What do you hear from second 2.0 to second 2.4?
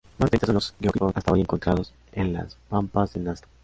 en